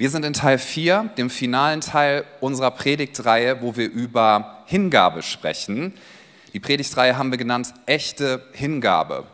[0.00, 5.92] Wir sind in Teil 4, dem finalen Teil unserer Predigtreihe, wo wir über Hingabe sprechen.
[6.54, 9.26] Die Predigtreihe haben wir genannt echte Hingabe.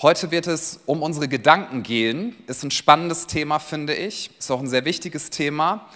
[0.00, 2.34] Heute wird es um unsere Gedanken gehen.
[2.46, 4.30] Ist ein spannendes Thema, finde ich.
[4.38, 5.86] Ist auch ein sehr wichtiges Thema.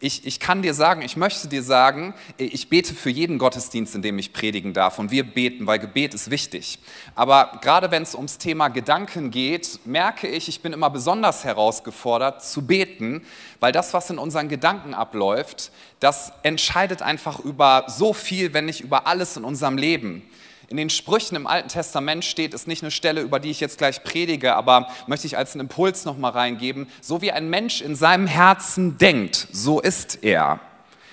[0.00, 4.02] Ich, ich kann dir sagen, ich möchte dir sagen, ich bete für jeden Gottesdienst, in
[4.02, 5.00] dem ich predigen darf.
[5.00, 6.78] Und wir beten, weil Gebet ist wichtig.
[7.16, 12.44] Aber gerade wenn es ums Thema Gedanken geht, merke ich, ich bin immer besonders herausgefordert
[12.44, 13.26] zu beten,
[13.58, 18.82] weil das, was in unseren Gedanken abläuft, das entscheidet einfach über so viel, wenn nicht
[18.82, 20.22] über alles in unserem Leben.
[20.68, 23.78] In den Sprüchen im Alten Testament steht, ist nicht eine Stelle, über die ich jetzt
[23.78, 26.88] gleich predige, aber möchte ich als einen Impuls nochmal reingeben.
[27.00, 30.60] So wie ein Mensch in seinem Herzen denkt, so ist er.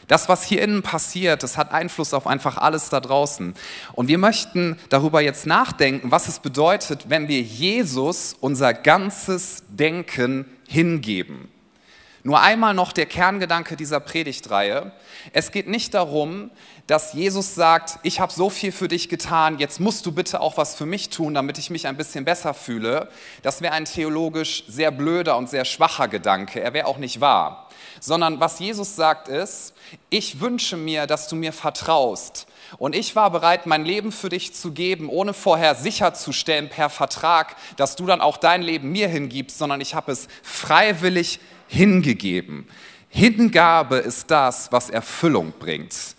[0.08, 3.56] Das, was hier innen passiert, das hat Einfluss auf einfach alles da draußen.
[3.94, 10.46] Und wir möchten darüber jetzt nachdenken, was es bedeutet, wenn wir Jesus unser ganzes Denken
[10.68, 11.50] hingeben.
[12.26, 14.92] Nur einmal noch der Kerngedanke dieser Predigtreihe.
[15.32, 16.50] Es geht nicht darum,
[16.88, 20.58] dass Jesus sagt, ich habe so viel für dich getan, jetzt musst du bitte auch
[20.58, 23.10] was für mich tun, damit ich mich ein bisschen besser fühle.
[23.44, 26.62] Das wäre ein theologisch sehr blöder und sehr schwacher Gedanke.
[26.62, 27.70] Er wäre auch nicht wahr.
[28.00, 29.76] Sondern was Jesus sagt ist,
[30.10, 32.48] ich wünsche mir, dass du mir vertraust.
[32.80, 37.56] Und ich war bereit, mein Leben für dich zu geben, ohne vorher sicherzustellen per Vertrag,
[37.78, 42.66] dass du dann auch dein Leben mir hingibst, sondern ich habe es freiwillig hingegeben.
[43.10, 46.16] Hingabe ist das, was Erfüllung bringt.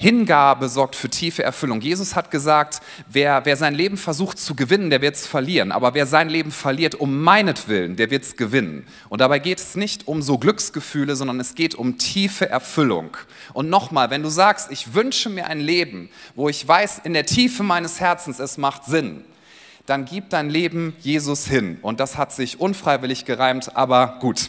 [0.00, 1.82] Hingabe sorgt für tiefe Erfüllung.
[1.82, 2.80] Jesus hat gesagt,
[3.12, 5.72] wer, wer sein Leben versucht zu gewinnen, der wird es verlieren.
[5.72, 8.86] Aber wer sein Leben verliert um meinetwillen, der wird es gewinnen.
[9.10, 13.14] Und dabei geht es nicht um so Glücksgefühle, sondern es geht um tiefe Erfüllung.
[13.52, 17.26] Und nochmal, wenn du sagst, ich wünsche mir ein Leben, wo ich weiß, in der
[17.26, 19.22] Tiefe meines Herzens, es macht Sinn,
[19.84, 21.78] dann gib dein Leben Jesus hin.
[21.82, 24.48] Und das hat sich unfreiwillig gereimt, aber gut.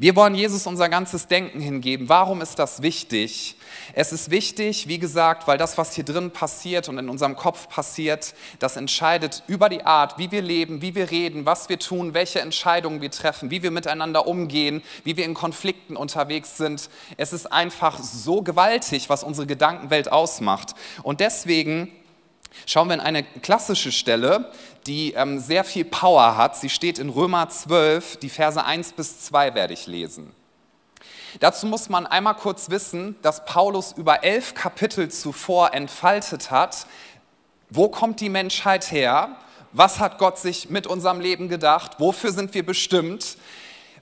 [0.00, 2.08] Wir wollen Jesus unser ganzes Denken hingeben.
[2.08, 3.54] Warum ist das wichtig?
[3.92, 7.68] Es ist wichtig, wie gesagt, weil das, was hier drin passiert und in unserem Kopf
[7.68, 12.14] passiert, das entscheidet über die Art, wie wir leben, wie wir reden, was wir tun,
[12.14, 16.88] welche Entscheidungen wir treffen, wie wir miteinander umgehen, wie wir in Konflikten unterwegs sind.
[17.18, 20.74] Es ist einfach so gewaltig, was unsere Gedankenwelt ausmacht.
[21.02, 21.92] Und deswegen
[22.66, 24.52] Schauen wir in eine klassische Stelle,
[24.86, 26.56] die ähm, sehr viel Power hat.
[26.56, 30.32] Sie steht in Römer 12, die Verse 1 bis 2 werde ich lesen.
[31.38, 36.86] Dazu muss man einmal kurz wissen, dass Paulus über elf Kapitel zuvor entfaltet hat,
[37.68, 39.36] wo kommt die Menschheit her,
[39.72, 43.36] was hat Gott sich mit unserem Leben gedacht, wofür sind wir bestimmt,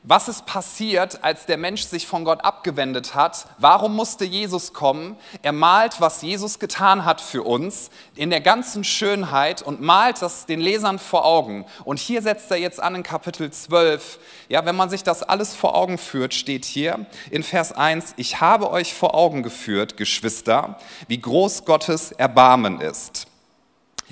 [0.09, 3.47] was ist passiert, als der Mensch sich von Gott abgewendet hat?
[3.59, 5.19] Warum musste Jesus kommen?
[5.43, 10.47] Er malt, was Jesus getan hat für uns in der ganzen Schönheit und malt das
[10.47, 11.67] den Lesern vor Augen.
[11.85, 14.19] Und hier setzt er jetzt an in Kapitel 12.
[14.49, 18.41] Ja, wenn man sich das alles vor Augen führt, steht hier in Vers 1, ich
[18.41, 23.28] habe euch vor Augen geführt, Geschwister, wie groß Gottes Erbarmen ist.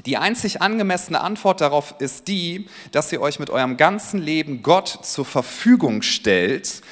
[0.05, 4.99] Die einzig angemessene Antwort darauf ist die, dass ihr euch mit eurem ganzen Leben Gott
[5.03, 6.83] zur Verfügung stellt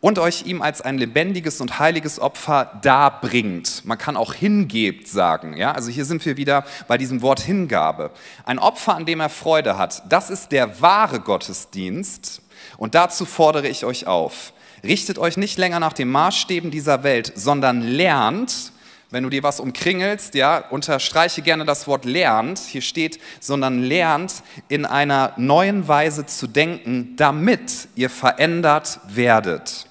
[0.00, 3.82] und euch ihm als ein lebendiges und heiliges Opfer darbringt.
[3.84, 5.56] Man kann auch hingebt sagen.
[5.56, 5.72] Ja?
[5.72, 8.10] Also hier sind wir wieder bei diesem Wort Hingabe.
[8.44, 12.40] Ein Opfer, an dem er Freude hat, das ist der wahre Gottesdienst.
[12.78, 14.52] Und dazu fordere ich euch auf.
[14.84, 18.72] Richtet euch nicht länger nach den Maßstäben dieser Welt, sondern lernt,
[19.16, 22.58] wenn du dir was umkringelst, ja, unterstreiche gerne das Wort lernt.
[22.58, 29.86] Hier steht, sondern lernt in einer neuen Weise zu denken, damit ihr verändert werdet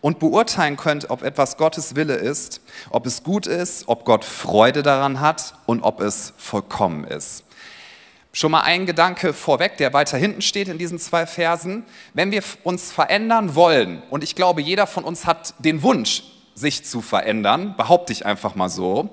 [0.00, 2.60] und beurteilen könnt, ob etwas Gottes Wille ist,
[2.90, 7.42] ob es gut ist, ob Gott Freude daran hat und ob es vollkommen ist.
[8.32, 11.82] Schon mal ein Gedanke vorweg, der weiter hinten steht in diesen zwei Versen.
[12.14, 16.22] Wenn wir uns verändern wollen, und ich glaube, jeder von uns hat den Wunsch,
[16.60, 19.10] sich zu verändern, behaupte ich einfach mal so,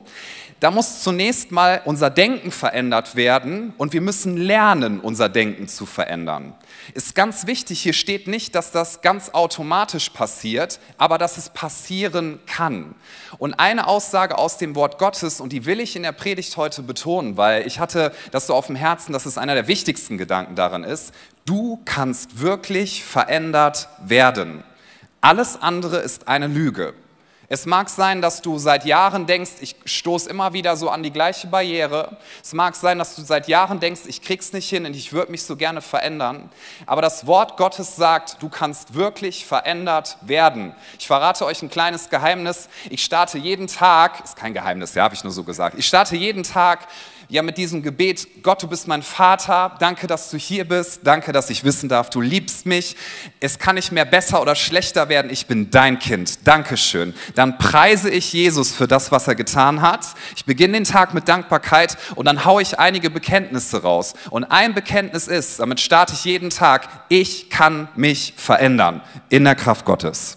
[0.60, 5.86] da muss zunächst mal unser Denken verändert werden und wir müssen lernen, unser Denken zu
[5.86, 6.56] verändern.
[6.96, 12.40] Ist ganz wichtig, hier steht nicht, dass das ganz automatisch passiert, aber dass es passieren
[12.48, 12.96] kann.
[13.38, 16.82] Und eine Aussage aus dem Wort Gottes, und die will ich in der Predigt heute
[16.82, 20.56] betonen, weil ich hatte das so auf dem Herzen, dass es einer der wichtigsten Gedanken
[20.56, 21.14] daran ist,
[21.46, 24.64] du kannst wirklich verändert werden.
[25.22, 26.96] Alles andere ist eine Lüge.
[27.50, 31.12] Es mag sein, dass du seit Jahren denkst, ich stoße immer wieder so an die
[31.12, 32.18] gleiche Barriere.
[32.44, 35.32] Es mag sein, dass du seit Jahren denkst, ich krieg's nicht hin und ich würde
[35.32, 36.50] mich so gerne verändern.
[36.86, 40.76] Aber das Wort Gottes sagt, du kannst wirklich verändert werden.
[41.00, 42.68] Ich verrate euch ein kleines Geheimnis.
[42.90, 45.80] Ich starte jeden Tag, ist kein Geheimnis, ja, habe ich nur so gesagt.
[45.80, 46.88] Ich starte jeden Tag
[47.30, 51.32] ja mit diesem Gebet, Gott, du bist mein Vater, danke, dass du hier bist, danke,
[51.32, 52.96] dass ich wissen darf, du liebst mich,
[53.40, 57.14] es kann nicht mehr besser oder schlechter werden, ich bin dein Kind, Dankeschön.
[57.36, 60.06] Dann preise ich Jesus für das, was er getan hat.
[60.36, 64.14] Ich beginne den Tag mit Dankbarkeit und dann haue ich einige Bekenntnisse raus.
[64.30, 69.56] Und ein Bekenntnis ist, damit starte ich jeden Tag, ich kann mich verändern in der
[69.56, 70.37] Kraft Gottes.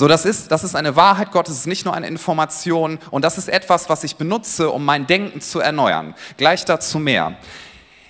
[0.00, 3.22] So, das ist, das ist eine Wahrheit Gottes, es ist nicht nur eine Information und
[3.22, 6.14] das ist etwas, was ich benutze, um mein Denken zu erneuern.
[6.38, 7.34] Gleich dazu mehr.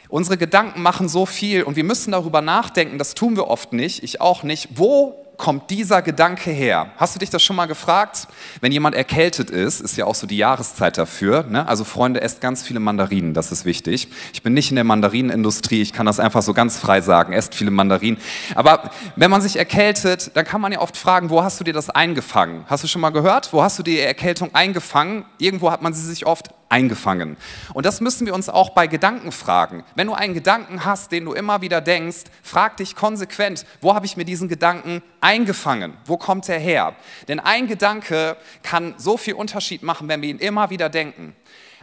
[0.09, 4.05] Unsere Gedanken machen so viel und wir müssen darüber nachdenken, das tun wir oft nicht,
[4.05, 4.69] ich auch nicht.
[4.77, 6.91] Wo kommt dieser Gedanke her?
[6.99, 8.29] Hast du dich das schon mal gefragt?
[8.61, 11.45] Wenn jemand erkältet ist, ist ja auch so die Jahreszeit dafür.
[11.45, 11.67] Ne?
[11.67, 14.09] Also Freunde, esst ganz viele Mandarinen, das ist wichtig.
[14.35, 17.55] Ich bin nicht in der Mandarinenindustrie, ich kann das einfach so ganz frei sagen, esst
[17.55, 18.21] viele Mandarinen.
[18.55, 21.73] Aber wenn man sich erkältet, dann kann man ja oft fragen, wo hast du dir
[21.73, 22.65] das eingefangen?
[22.67, 23.53] Hast du schon mal gehört?
[23.55, 25.25] Wo hast du die Erkältung eingefangen?
[25.39, 27.37] Irgendwo hat man sie sich oft eingefangen.
[27.75, 29.85] Und das müssen wir uns auch bei Gedanken fragen.
[29.95, 34.07] Wenn du einen Gedanken hast, den du immer wieder denkst, frag dich konsequent, wo habe
[34.07, 35.97] ich mir diesen Gedanken eingefangen?
[36.07, 36.95] Wo kommt er her?
[37.29, 41.37] Denn ein Gedanke kann so viel Unterschied machen, wenn wir ihn immer wieder denken.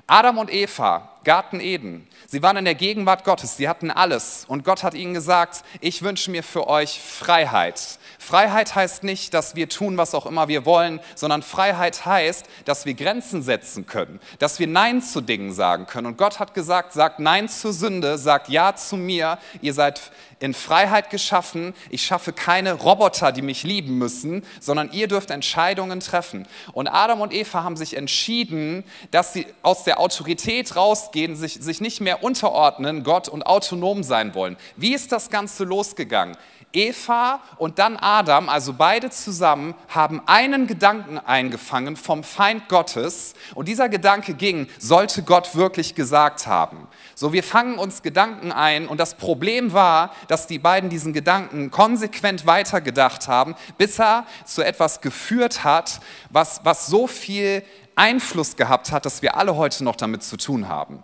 [0.10, 4.64] Adam und Eva, Garten Eden, sie waren in der Gegenwart Gottes, sie hatten alles und
[4.64, 8.00] Gott hat ihnen gesagt, ich wünsche mir für euch Freiheit.
[8.20, 12.86] Freiheit heißt nicht, dass wir tun, was auch immer wir wollen, sondern Freiheit heißt, dass
[12.86, 16.08] wir Grenzen setzen können, dass wir Nein zu Dingen sagen können.
[16.08, 20.54] Und Gott hat gesagt, sagt Nein zur Sünde, sagt Ja zu mir, ihr seid in
[20.54, 26.48] Freiheit geschaffen, ich schaffe keine Roboter, die mich lieben müssen, sondern ihr dürft Entscheidungen treffen.
[26.74, 31.82] Und Adam und Eva haben sich entschieden, dass sie aus der Autorität rausgehen, sich, sich
[31.82, 34.58] nicht mehr unterordnen, Gott und autonom sein wollen.
[34.76, 36.38] Wie ist das Ganze losgegangen?
[36.74, 43.34] Eva und dann Adam, also beide zusammen, haben einen Gedanken eingefangen vom Feind Gottes.
[43.56, 46.88] Und dieser Gedanke ging, sollte Gott wirklich gesagt haben.
[47.16, 51.72] So, wir fangen uns Gedanken ein und das Problem war, dass die beiden diesen Gedanken
[51.72, 56.00] konsequent weitergedacht haben, bis er zu etwas geführt hat,
[56.30, 57.64] was, was so viel
[57.96, 61.02] Einfluss gehabt hat, dass wir alle heute noch damit zu tun haben.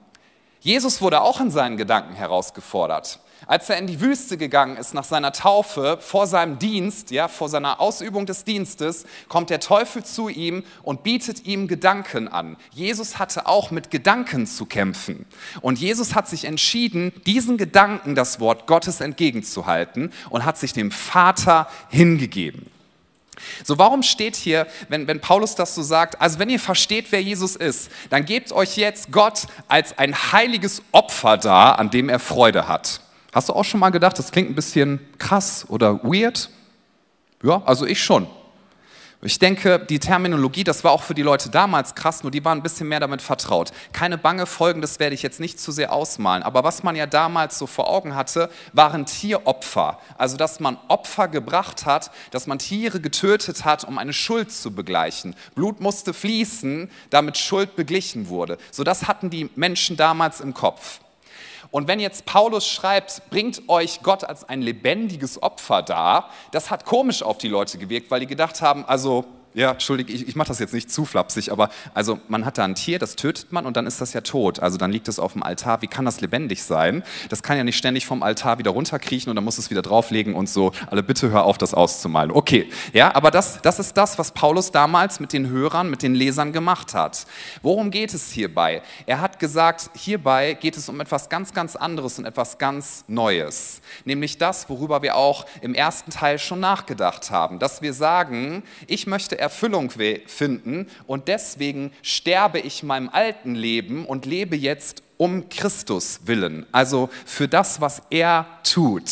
[0.64, 3.20] Jesus wurde auch in seinen Gedanken herausgefordert.
[3.48, 7.50] Als er in die Wüste gegangen ist nach seiner Taufe, vor seinem Dienst, ja, vor
[7.50, 12.56] seiner Ausübung des Dienstes, kommt der Teufel zu ihm und bietet ihm Gedanken an.
[12.72, 15.26] Jesus hatte auch mit Gedanken zu kämpfen.
[15.60, 20.92] Und Jesus hat sich entschieden, diesen Gedanken das Wort Gottes entgegenzuhalten und hat sich dem
[20.92, 22.73] Vater hingegeben.
[23.64, 27.22] So, warum steht hier, wenn, wenn Paulus das so sagt, also wenn ihr versteht, wer
[27.22, 32.20] Jesus ist, dann gebt euch jetzt Gott als ein heiliges Opfer dar, an dem er
[32.20, 33.02] Freude hat.
[33.34, 36.50] Hast du auch schon mal gedacht, das klingt ein bisschen krass oder weird?
[37.42, 38.28] Ja, also ich schon.
[39.26, 42.60] Ich denke, die Terminologie, das war auch für die Leute damals krass, nur die waren
[42.60, 43.72] ein bisschen mehr damit vertraut.
[43.94, 46.44] Keine bange Folgen, das werde ich jetzt nicht zu sehr ausmalen.
[46.44, 50.00] Aber was man ja damals so vor Augen hatte, waren Tieropfer.
[50.18, 54.76] Also, dass man Opfer gebracht hat, dass man Tiere getötet hat, um eine Schuld zu
[54.76, 55.36] begleichen.
[55.56, 58.58] Blut musste fließen, damit Schuld beglichen wurde.
[58.72, 61.00] So, das hatten die Menschen damals im Kopf.
[61.72, 66.86] Und wenn jetzt Paulus schreibt, bringt euch Gott als ein lebendiges Opfer dar, das hat
[66.86, 70.48] komisch auf die Leute gewirkt, weil die gedacht haben, also ja, entschuldige, ich, ich mache
[70.48, 73.66] das jetzt nicht zu flapsig, aber also man hat da ein Tier, das tötet man
[73.66, 74.60] und dann ist das ja tot.
[74.60, 75.82] Also dann liegt es auf dem Altar.
[75.82, 77.04] Wie kann das lebendig sein?
[77.30, 80.34] Das kann ja nicht ständig vom Altar wieder runterkriechen und dann muss es wieder drauflegen
[80.34, 80.72] und so.
[80.90, 82.32] Alle bitte hör auf, das auszumalen.
[82.32, 86.16] Okay, ja, aber das, das ist das, was Paulus damals mit den Hörern, mit den
[86.16, 87.26] Lesern gemacht hat.
[87.62, 88.82] Worum geht es hierbei?
[89.06, 93.82] Er hat gesagt, hierbei geht es um etwas ganz, ganz anderes und etwas ganz Neues.
[94.06, 97.60] Nämlich das, worüber wir auch im ersten Teil schon nachgedacht haben.
[97.60, 99.92] Dass wir sagen, ich möchte Erfüllung
[100.26, 107.10] finden und deswegen sterbe ich meinem alten Leben und lebe jetzt um Christus willen, also
[107.26, 109.10] für das, was er tut.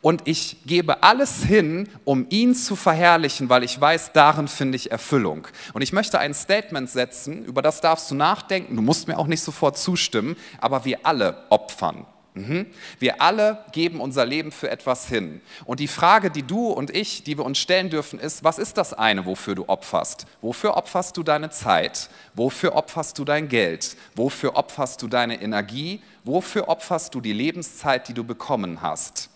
[0.00, 4.90] Und ich gebe alles hin, um ihn zu verherrlichen, weil ich weiß, darin finde ich
[4.90, 5.48] Erfüllung.
[5.72, 9.26] Und ich möchte ein Statement setzen, über das darfst du nachdenken, du musst mir auch
[9.26, 12.04] nicht sofort zustimmen, aber wir alle opfern.
[12.36, 12.66] Mhm.
[12.98, 15.40] Wir alle geben unser Leben für etwas hin.
[15.66, 18.76] Und die Frage, die du und ich, die wir uns stellen dürfen, ist, was ist
[18.76, 20.26] das eine, wofür du opferst?
[20.40, 22.10] Wofür opferst du deine Zeit?
[22.34, 23.96] Wofür opferst du dein Geld?
[24.16, 26.02] Wofür opferst du deine Energie?
[26.24, 29.30] Wofür opferst du die Lebenszeit, die du bekommen hast?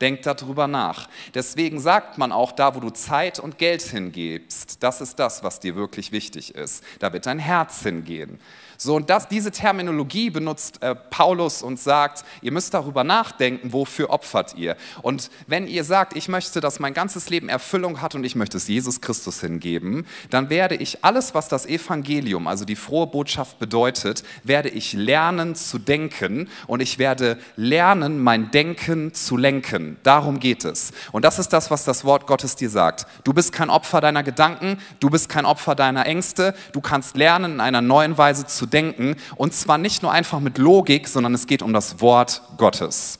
[0.00, 1.08] Denk darüber nach.
[1.34, 5.58] Deswegen sagt man auch, da wo du Zeit und Geld hingibst, das ist das, was
[5.58, 6.84] dir wirklich wichtig ist.
[6.98, 8.38] Da wird dein Herz hingehen.
[8.78, 14.10] So, und das, diese Terminologie benutzt äh, Paulus und sagt, ihr müsst darüber nachdenken, wofür
[14.10, 14.76] opfert ihr.
[15.02, 18.56] Und wenn ihr sagt, ich möchte, dass mein ganzes Leben Erfüllung hat und ich möchte
[18.56, 23.58] es Jesus Christus hingeben, dann werde ich alles, was das Evangelium, also die frohe Botschaft
[23.58, 29.96] bedeutet, werde ich lernen zu denken und ich werde lernen, mein Denken zu lenken.
[30.02, 30.92] Darum geht es.
[31.12, 33.06] Und das ist das, was das Wort Gottes dir sagt.
[33.24, 37.54] Du bist kein Opfer deiner Gedanken, du bist kein Opfer deiner Ängste, du kannst lernen,
[37.54, 39.16] in einer neuen Weise zu denken.
[39.36, 43.18] Und zwar nicht nur einfach mit Logik, sondern es geht um das Wort Gottes.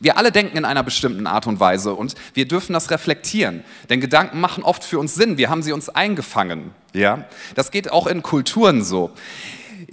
[0.00, 4.00] Wir alle denken in einer bestimmten Art und Weise und wir dürfen das reflektieren, denn
[4.00, 5.38] Gedanken machen oft für uns Sinn.
[5.38, 6.72] Wir haben sie uns eingefangen.
[6.92, 9.10] Ja, das geht auch in Kulturen so.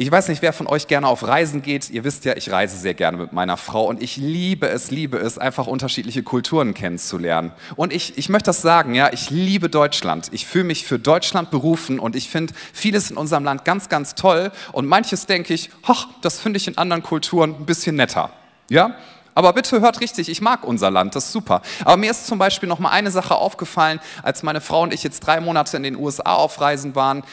[0.02, 1.92] Ich weiß nicht, wer von euch gerne auf Reisen geht.
[1.92, 5.20] Ihr wisst ja, ich reise sehr gerne mit meiner Frau und ich liebe es, liebe
[5.20, 7.52] es, einfach unterschiedliche Kulturen kennenzulernen.
[7.76, 10.30] Und ich, ich möchte das sagen, ja, ich liebe Deutschland.
[10.32, 14.16] Ich fühle mich für Deutschland berufen und ich finde vieles in unserem Land ganz, ganz
[14.16, 14.52] toll.
[14.72, 18.32] Und manches denke ich, ach, das finde ich in anderen Kulturen ein bisschen netter.
[18.70, 18.96] Ja,
[19.36, 21.62] aber bitte hört richtig, ich mag unser Land, das ist super.
[21.86, 25.04] Aber mir ist zum Beispiel noch mal eine Sache aufgefallen, als meine Frau und ich
[25.04, 27.24] jetzt drei Monate in den USA auf Reisen waren.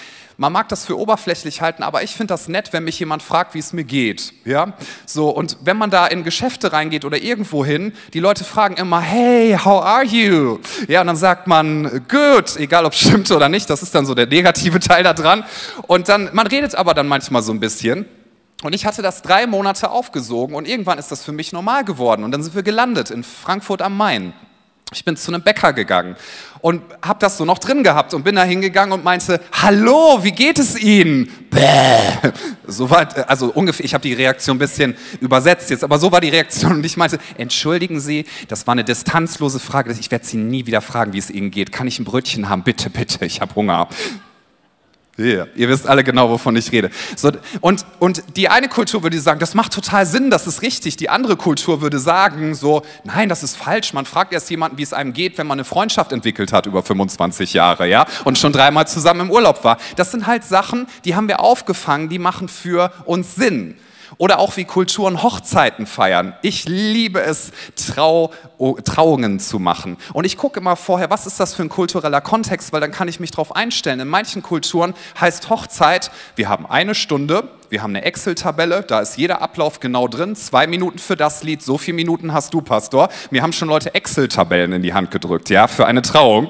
[0.41, 3.55] Man mag das für oberflächlich halten, aber ich finde das nett, wenn mich jemand fragt,
[3.55, 4.33] wie es mir geht.
[4.45, 4.75] Ja?
[5.05, 9.01] So, und wenn man da in Geschäfte reingeht oder irgendwo hin, die Leute fragen immer,
[9.01, 10.61] hey, how are you?
[10.87, 14.15] Ja, und dann sagt man, good, egal ob stimmt oder nicht, das ist dann so
[14.15, 15.43] der negative Teil da dran.
[15.89, 18.07] Und dann, man redet aber dann manchmal so ein bisschen.
[18.63, 22.25] Und ich hatte das drei Monate aufgesogen und irgendwann ist das für mich normal geworden.
[22.25, 24.33] Und dann sind wir gelandet in Frankfurt am Main.
[24.93, 26.17] Ich bin zu einem Bäcker gegangen
[26.63, 30.33] und habe das so noch drin gehabt und bin da hingegangen und meinte, hallo, wie
[30.33, 31.31] geht es Ihnen?
[31.51, 32.33] Bäh.
[32.67, 36.23] So war, also ungefähr, ich habe die Reaktion ein bisschen übersetzt jetzt, aber so war
[36.23, 40.39] die Reaktion und ich meinte, entschuldigen Sie, das war eine distanzlose Frage, ich werde Sie
[40.39, 41.71] nie wieder fragen, wie es Ihnen geht.
[41.71, 42.63] Kann ich ein Brötchen haben?
[42.63, 43.89] Bitte, bitte, ich habe Hunger.
[45.19, 45.49] Yeah.
[45.57, 46.91] Ihr wisst alle genau, wovon ich rede.
[47.17, 50.97] So, und, und die eine Kultur würde sagen, das macht total Sinn, das ist richtig.
[50.97, 53.93] Die andere Kultur würde sagen, so, nein, das ist falsch.
[53.93, 56.85] Man fragt erst jemanden, wie es einem geht, wenn man eine Freundschaft entwickelt hat über
[56.85, 59.79] 25 Jahre, ja, und schon dreimal zusammen im Urlaub war.
[59.97, 63.77] Das sind halt Sachen, die haben wir aufgefangen, die machen für uns Sinn.
[64.17, 66.35] Oder auch wie Kulturen Hochzeiten feiern.
[66.43, 68.33] Ich liebe es, Trau
[68.85, 69.97] Trauungen zu machen.
[70.13, 73.09] Und ich gucke immer vorher, was ist das für ein kultureller Kontext, weil dann kann
[73.09, 74.01] ich mich darauf einstellen.
[74.01, 79.19] In manchen Kulturen heißt Hochzeit, wir haben eine Stunde, wir haben eine Excel-Tabelle, da ist
[79.19, 80.35] jeder Ablauf genau drin.
[80.37, 83.09] Zwei Minuten für das Lied, so viele Minuten hast du, Pastor.
[83.31, 86.49] Mir haben schon Leute Excel-Tabellen in die Hand gedrückt, ja, für eine Trauung.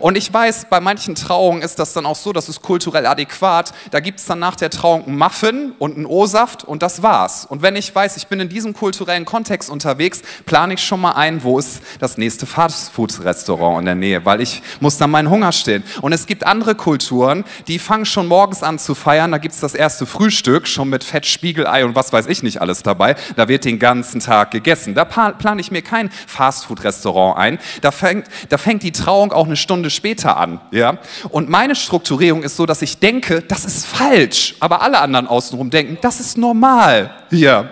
[0.00, 3.72] Und ich weiß, bei manchen Trauungen ist das dann auch so, das ist kulturell adäquat.
[3.92, 7.46] Da gibt es dann nach der Trauung einen Muffin und einen O-Saft und das war's.
[7.46, 11.12] Und wenn ich weiß, ich bin in diesem kulturellen Kontext unterwegs, plane ich schon mal
[11.12, 15.52] ein, wo ist das nächste Fastfood-Restaurant in der Nähe, weil ich muss dann meinen Hunger
[15.52, 15.84] stillen.
[16.00, 19.30] Und es gibt andere Kulturen, die fangen schon morgens an zu feiern.
[19.30, 22.60] Da gibt es das erste Frühstück, schon mit Fett, Spiegelei und was weiß ich nicht
[22.60, 23.16] alles dabei.
[23.36, 24.94] Da wird den ganzen Tag gegessen.
[24.94, 27.58] Da plane ich mir kein Fastfood-Restaurant ein.
[27.82, 30.60] Da fängt, da fängt die Trauung auch eine Stunde später an.
[30.70, 30.98] Ja?
[31.28, 34.54] Und meine Strukturierung ist so, dass ich denke, das ist falsch.
[34.60, 37.10] Aber alle anderen außenrum denken, das ist normal.
[37.30, 37.68] Ja.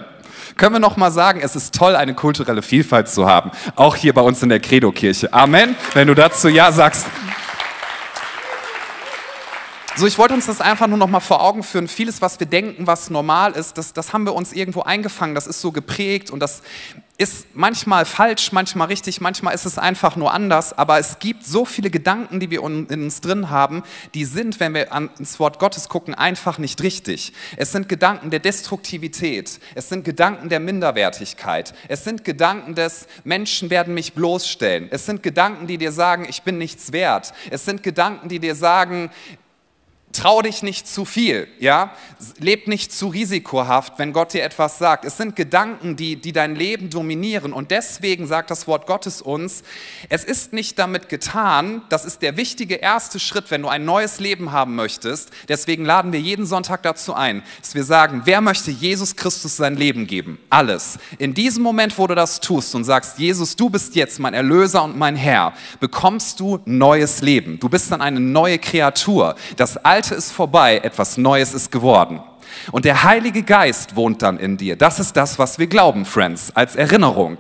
[0.57, 4.13] Können wir noch mal sagen, es ist toll, eine kulturelle Vielfalt zu haben, auch hier
[4.13, 5.33] bei uns in der Credo-Kirche.
[5.33, 5.75] Amen.
[5.95, 7.07] Wenn du dazu ja sagst.
[9.97, 11.87] So, ich wollte uns das einfach nur noch mal vor Augen führen.
[11.87, 15.37] Vieles, was wir denken, was normal ist, das, das haben wir uns irgendwo eingefangen.
[15.37, 16.63] Das ist so geprägt und das
[17.17, 21.65] ist manchmal falsch, manchmal richtig, manchmal ist es einfach nur anders, aber es gibt so
[21.65, 23.85] viele Gedanken, die wir in uns drin haben,
[24.15, 27.33] die sind, wenn wir ins Wort Gottes gucken, einfach nicht richtig.
[27.57, 33.71] Es sind Gedanken der Destruktivität, es sind Gedanken der Minderwertigkeit, es sind Gedanken des Menschen
[33.71, 37.85] werden mich bloßstellen, es sind Gedanken, die dir sagen, ich bin nichts wert, es sind
[37.85, 39.11] Gedanken, die dir sagen,
[40.15, 41.91] Trau dich nicht zu viel, ja?
[42.39, 45.05] Leb nicht zu risikohaft, wenn Gott dir etwas sagt.
[45.05, 47.53] Es sind Gedanken, die, die dein Leben dominieren.
[47.53, 49.65] Und deswegen sagt das Wort Gottes uns,
[50.09, 54.21] es ist nicht damit getan, das ist der wichtige erste Schritt, wenn du ein neues
[54.21, 55.31] Leben haben möchtest.
[55.49, 59.75] Deswegen laden wir jeden Sonntag dazu ein, dass wir sagen, wer möchte Jesus Christus sein
[59.75, 60.39] Leben geben?
[60.49, 60.99] Alles.
[61.19, 64.85] In diesem Moment, wo du das tust und sagst, Jesus, du bist jetzt mein Erlöser
[64.85, 67.59] und mein Herr, bekommst du neues Leben.
[67.59, 69.35] Du bist dann eine neue Kreatur.
[69.57, 72.21] Das alte Alte ist vorbei, etwas Neues ist geworden.
[72.73, 74.77] Und der Heilige Geist wohnt dann in dir.
[74.77, 77.39] Das ist das, was wir glauben, Friends, als Erinnerung.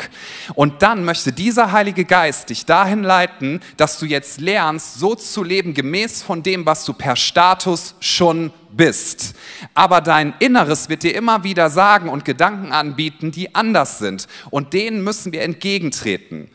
[0.54, 5.42] Und dann möchte dieser Heilige Geist dich dahin leiten, dass du jetzt lernst, so zu
[5.42, 9.34] leben, gemäß von dem, was du per Status schon bist.
[9.74, 14.26] Aber dein Inneres wird dir immer wieder sagen und Gedanken anbieten, die anders sind.
[14.48, 16.48] Und denen müssen wir entgegentreten.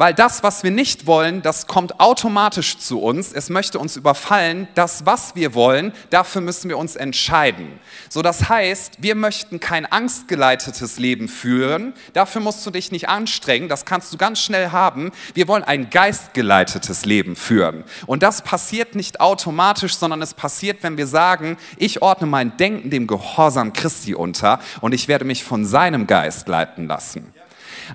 [0.00, 3.34] Weil das, was wir nicht wollen, das kommt automatisch zu uns.
[3.34, 4.66] Es möchte uns überfallen.
[4.74, 7.78] Das, was wir wollen, dafür müssen wir uns entscheiden.
[8.08, 11.92] So, das heißt, wir möchten kein angstgeleitetes Leben führen.
[12.14, 13.68] Dafür musst du dich nicht anstrengen.
[13.68, 15.12] Das kannst du ganz schnell haben.
[15.34, 17.84] Wir wollen ein geistgeleitetes Leben führen.
[18.06, 22.88] Und das passiert nicht automatisch, sondern es passiert, wenn wir sagen, ich ordne mein Denken
[22.88, 27.34] dem Gehorsam Christi unter und ich werde mich von seinem Geist leiten lassen.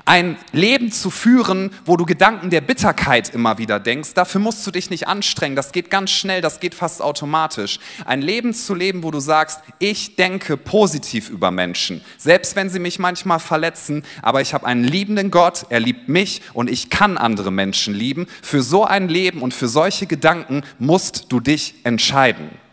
[0.04, 4.72] Ein Leben zu führen, wo du Gedanken der Bitterkeit immer wieder denkst, dafür musst du
[4.72, 5.56] dich nicht anstrengen.
[5.56, 7.80] Das geht ganz schnell, das geht fast automatisch.
[8.06, 12.80] Ein Leben zu leben, wo du sagst, ich denke positiv über Menschen, selbst wenn sie
[12.80, 17.18] mich manchmal verletzen, aber ich habe einen liebenden Gott, er liebt mich und ich kann
[17.18, 18.28] andere Menschen lieben.
[18.42, 22.65] Für so ein Leben und für solche Gedanken musst du dich entscheiden.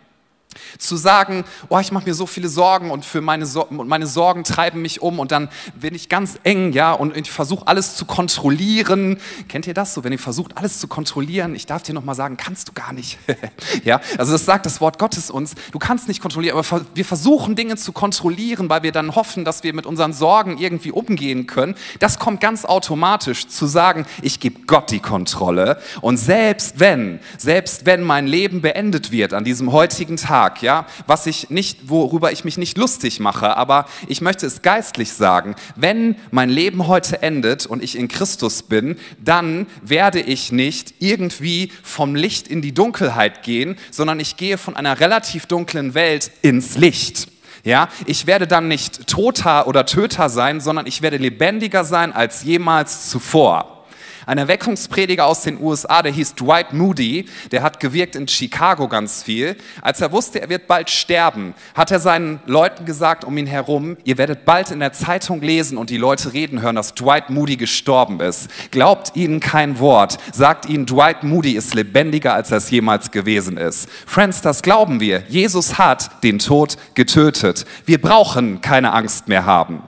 [0.78, 4.44] Zu sagen, oh, ich mache mir so viele Sorgen und für meine, so meine Sorgen
[4.44, 8.04] treiben mich um und dann bin ich ganz eng, ja, und ich versuche alles zu
[8.04, 9.18] kontrollieren.
[9.49, 11.54] Kennt ihr das so, wenn ihr versucht, alles zu kontrollieren?
[11.54, 13.18] Ich darf dir nochmal sagen, kannst du gar nicht.
[13.85, 15.54] ja, also das sagt das Wort Gottes uns.
[15.71, 19.62] Du kannst nicht kontrollieren, aber wir versuchen Dinge zu kontrollieren, weil wir dann hoffen, dass
[19.62, 21.75] wir mit unseren Sorgen irgendwie umgehen können.
[22.00, 27.87] Das kommt ganz automatisch zu sagen, ich gebe Gott die Kontrolle und selbst wenn, selbst
[27.87, 32.32] wenn mein Leben beendet wird an diesem heutigen Tag, Tag, ja, was ich nicht, worüber
[32.32, 35.54] ich mich nicht lustig mache, aber ich möchte es geistlich sagen.
[35.76, 41.70] Wenn mein Leben heute endet und ich in Christus bin, dann werde ich nicht irgendwie
[41.84, 46.76] vom Licht in die Dunkelheit gehen, sondern ich gehe von einer relativ dunklen Welt ins
[46.76, 47.28] Licht.
[47.62, 52.42] Ja, ich werde dann nicht Toter oder Töter sein, sondern ich werde lebendiger sein als
[52.42, 53.82] jemals zuvor.
[54.26, 59.23] Ein Erweckungsprediger aus den USA, der hieß Dwight Moody, der hat gewirkt in Chicago ganz
[59.23, 59.57] viel.
[59.81, 63.97] Als er wusste, er wird bald sterben, hat er seinen Leuten gesagt um ihn herum,
[64.05, 67.57] ihr werdet bald in der Zeitung lesen und die Leute reden hören, dass Dwight Moody
[67.57, 68.49] gestorben ist.
[68.71, 73.57] Glaubt ihnen kein Wort, sagt ihnen, Dwight Moody ist lebendiger, als er es jemals gewesen
[73.57, 73.88] ist.
[74.07, 75.25] Friends, das glauben wir.
[75.29, 77.64] Jesus hat den Tod getötet.
[77.87, 79.83] Wir brauchen keine Angst mehr haben.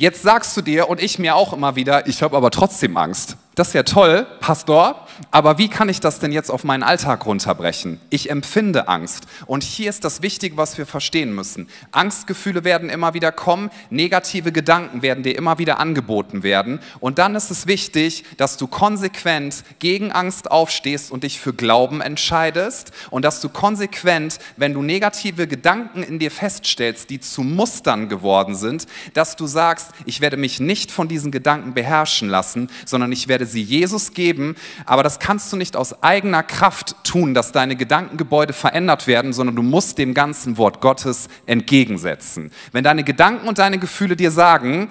[0.00, 3.36] Jetzt sagst du dir und ich mir auch immer wieder, ich habe aber trotzdem Angst.
[3.58, 7.26] Das ist ja toll, Pastor, aber wie kann ich das denn jetzt auf meinen Alltag
[7.26, 8.00] runterbrechen?
[8.08, 9.26] Ich empfinde Angst.
[9.46, 11.68] Und hier ist das Wichtige, was wir verstehen müssen.
[11.90, 16.78] Angstgefühle werden immer wieder kommen, negative Gedanken werden dir immer wieder angeboten werden.
[17.00, 22.00] Und dann ist es wichtig, dass du konsequent gegen Angst aufstehst und dich für Glauben
[22.00, 22.92] entscheidest.
[23.10, 28.54] Und dass du konsequent, wenn du negative Gedanken in dir feststellst, die zu Mustern geworden
[28.54, 33.26] sind, dass du sagst, ich werde mich nicht von diesen Gedanken beherrschen lassen, sondern ich
[33.26, 34.54] werde sie Jesus geben,
[34.86, 39.56] aber das kannst du nicht aus eigener Kraft tun, dass deine Gedankengebäude verändert werden, sondern
[39.56, 42.52] du musst dem ganzen Wort Gottes entgegensetzen.
[42.72, 44.90] Wenn deine Gedanken und deine Gefühle dir sagen,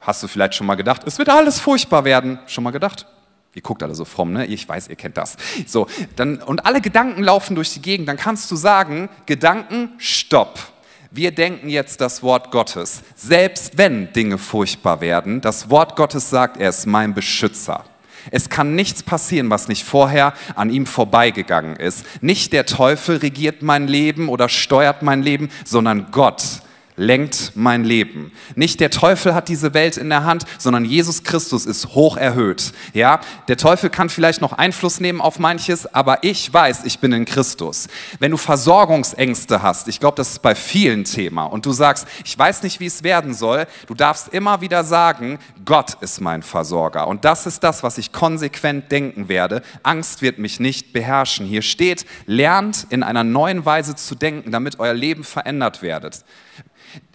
[0.00, 3.06] hast du vielleicht schon mal gedacht, es wird alles furchtbar werden, schon mal gedacht?
[3.54, 4.46] Ihr guckt alle so fromm, ne?
[4.46, 5.36] Ich weiß, ihr kennt das.
[5.66, 5.86] So,
[6.16, 10.72] dann, und alle Gedanken laufen durch die Gegend, dann kannst du sagen, Gedanken, stopp
[11.14, 13.02] wir denken jetzt das Wort Gottes.
[13.14, 17.84] Selbst wenn Dinge furchtbar werden, das Wort Gottes sagt, er ist mein Beschützer.
[18.30, 22.04] Es kann nichts passieren, was nicht vorher an ihm vorbeigegangen ist.
[22.22, 26.62] Nicht der Teufel regiert mein Leben oder steuert mein Leben, sondern Gott
[26.96, 28.32] lenkt mein Leben.
[28.54, 32.72] Nicht der Teufel hat diese Welt in der Hand, sondern Jesus Christus ist hoch erhöht.
[32.92, 37.12] Ja, der Teufel kann vielleicht noch Einfluss nehmen auf manches, aber ich weiß, ich bin
[37.12, 37.88] in Christus.
[38.18, 42.38] Wenn du Versorgungsängste hast, ich glaube, das ist bei vielen Thema und du sagst, ich
[42.38, 47.08] weiß nicht, wie es werden soll, du darfst immer wieder sagen, Gott ist mein Versorger
[47.08, 49.62] und das ist das, was ich konsequent denken werde.
[49.82, 51.46] Angst wird mich nicht beherrschen.
[51.46, 56.24] Hier steht, lernt in einer neuen Weise zu denken, damit euer Leben verändert werdet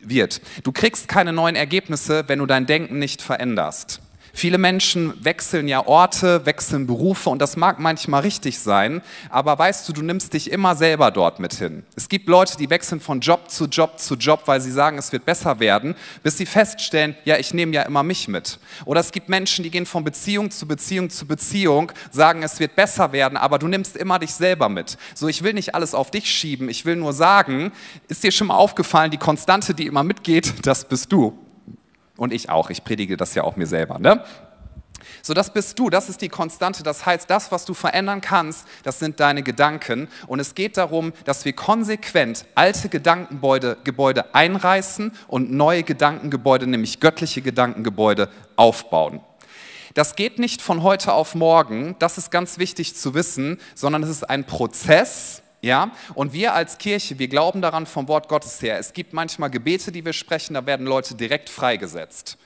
[0.02, 0.42] wird.
[0.63, 4.02] Du kriegst keine neuen Ergebnisse, wenn du dein Denken nicht veränderst.
[4.38, 9.89] Viele Menschen wechseln ja Orte, wechseln Berufe und das mag manchmal richtig sein, aber weißt
[9.89, 11.82] du, du nimmst dich immer selber dort mit hin.
[11.95, 15.12] Es gibt Leute, die wechseln von Job zu Job zu Job, weil sie sagen, es
[15.12, 18.60] wird besser werden, bis sie feststellen, ja, ich nehme ja immer mich mit.
[18.86, 22.76] Oder es gibt Menschen, die gehen von Beziehung zu Beziehung zu Beziehung, sagen, es wird
[22.76, 25.00] besser werden, aber du nimmst immer dich selber mit.
[25.15, 27.71] So, ich will nicht alles auf dich schieben, ich will nur sagen,
[28.08, 31.47] ist dir schon mal aufgefallen, die Konstante, die immer mitgeht, das bist du.
[32.18, 34.00] Und ich auch, ich predige das ja auch mir selber.
[34.00, 34.24] Ne?
[35.22, 36.84] So, das bist du, das ist die Konstante.
[36.84, 40.08] Das heißt, das, was du verändern kannst, das sind deine Gedanken.
[40.28, 47.00] Und es geht darum, dass wir konsequent alte Gedankengebäude Gebäude einreißen und neue Gedankengebäude, nämlich
[47.00, 49.22] göttliche Gedankengebäude, aufbauen.
[49.94, 54.10] Das geht nicht von heute auf morgen, das ist ganz wichtig zu wissen, sondern es
[54.10, 58.78] ist ein Prozess, ja, und wir als Kirche, wir glauben daran vom Wort Gottes her.
[58.78, 62.38] Es gibt manchmal Gebete, die wir sprechen, da werden Leute direkt freigesetzt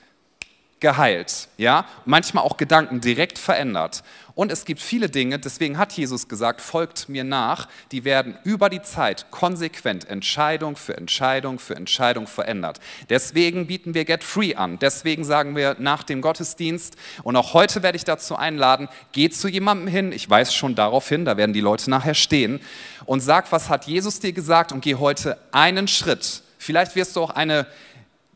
[0.82, 4.02] geheilt, ja, manchmal auch Gedanken direkt verändert.
[4.34, 8.70] Und es gibt viele Dinge, deswegen hat Jesus gesagt, folgt mir nach, die werden über
[8.70, 12.80] die Zeit konsequent Entscheidung für Entscheidung für Entscheidung verändert.
[13.10, 14.78] Deswegen bieten wir Get Free an.
[14.78, 19.48] Deswegen sagen wir nach dem Gottesdienst, und auch heute werde ich dazu einladen, geh zu
[19.48, 22.60] jemandem hin, ich weiß schon darauf hin, da werden die Leute nachher stehen,
[23.04, 26.42] und sag, was hat Jesus dir gesagt und geh heute einen Schritt.
[26.58, 27.66] Vielleicht wirst du auch eine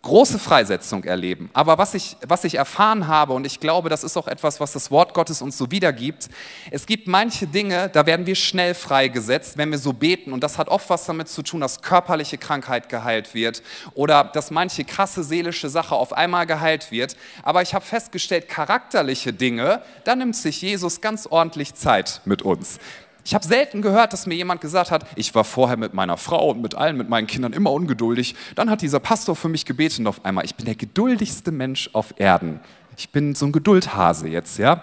[0.07, 1.51] große Freisetzung erleben.
[1.53, 4.73] Aber was ich, was ich erfahren habe, und ich glaube, das ist auch etwas, was
[4.73, 6.29] das Wort Gottes uns so wiedergibt,
[6.71, 10.33] es gibt manche Dinge, da werden wir schnell freigesetzt, wenn wir so beten.
[10.33, 13.63] Und das hat oft was damit zu tun, dass körperliche Krankheit geheilt wird
[13.95, 17.17] oder dass manche krasse seelische Sache auf einmal geheilt wird.
[17.43, 22.79] Aber ich habe festgestellt, charakterliche Dinge, da nimmt sich Jesus ganz ordentlich Zeit mit uns.
[23.27, 26.49] Ich habe selten gehört, dass mir jemand gesagt hat, ich war vorher mit meiner Frau
[26.49, 28.37] und mit allen, mit meinen Kindern immer ungeduldig.
[28.55, 31.91] Dann hat dieser Pastor für mich gebetet und auf einmal, ich bin der geduldigste Mensch
[31.93, 32.61] auf Erden.
[32.97, 34.81] Ich bin so ein Geduldhase jetzt, ja.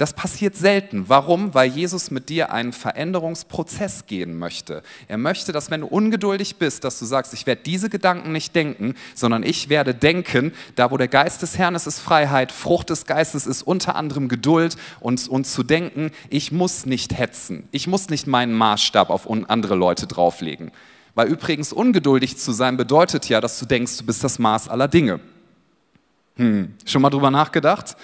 [0.00, 1.10] Das passiert selten.
[1.10, 1.52] Warum?
[1.52, 4.82] Weil Jesus mit dir einen Veränderungsprozess gehen möchte.
[5.08, 8.54] Er möchte, dass wenn du ungeduldig bist, dass du sagst, ich werde diese Gedanken nicht
[8.54, 12.88] denken, sondern ich werde denken, da wo der Geist des Herrn ist, ist Freiheit, Frucht
[12.88, 17.86] des Geistes ist unter anderem Geduld und, und zu denken, ich muss nicht hetzen, ich
[17.86, 20.70] muss nicht meinen Maßstab auf andere Leute drauflegen.
[21.14, 24.88] Weil übrigens ungeduldig zu sein bedeutet ja, dass du denkst, du bist das Maß aller
[24.88, 25.20] Dinge.
[26.36, 27.96] Hm, schon mal drüber nachgedacht?